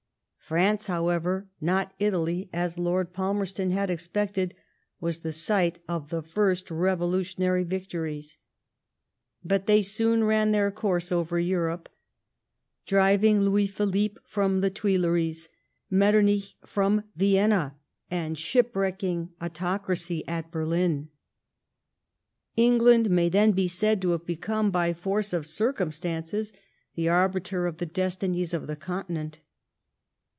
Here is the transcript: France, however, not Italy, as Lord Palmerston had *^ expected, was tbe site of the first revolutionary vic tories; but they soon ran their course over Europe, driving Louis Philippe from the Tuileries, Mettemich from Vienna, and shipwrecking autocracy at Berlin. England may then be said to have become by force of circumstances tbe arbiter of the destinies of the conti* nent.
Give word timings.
France, 0.51 0.87
however, 0.87 1.47
not 1.61 1.93
Italy, 1.97 2.49
as 2.51 2.77
Lord 2.77 3.13
Palmerston 3.13 3.71
had 3.71 3.87
*^ 3.89 3.89
expected, 3.93 4.53
was 4.99 5.19
tbe 5.19 5.31
site 5.33 5.79
of 5.87 6.09
the 6.09 6.21
first 6.21 6.69
revolutionary 6.69 7.63
vic 7.63 7.87
tories; 7.89 8.37
but 9.45 9.65
they 9.65 9.81
soon 9.81 10.25
ran 10.25 10.51
their 10.51 10.69
course 10.69 11.09
over 11.09 11.39
Europe, 11.39 11.87
driving 12.85 13.39
Louis 13.39 13.65
Philippe 13.65 14.19
from 14.25 14.59
the 14.59 14.69
Tuileries, 14.69 15.47
Mettemich 15.89 16.55
from 16.65 17.05
Vienna, 17.15 17.77
and 18.09 18.37
shipwrecking 18.37 19.29
autocracy 19.41 20.27
at 20.27 20.51
Berlin. 20.51 21.07
England 22.57 23.09
may 23.09 23.29
then 23.29 23.53
be 23.53 23.69
said 23.69 24.01
to 24.01 24.09
have 24.09 24.25
become 24.25 24.69
by 24.69 24.91
force 24.91 25.31
of 25.31 25.47
circumstances 25.47 26.51
tbe 26.97 27.07
arbiter 27.09 27.67
of 27.67 27.77
the 27.77 27.85
destinies 27.85 28.53
of 28.53 28.67
the 28.67 28.75
conti* 28.75 29.13
nent. 29.13 29.33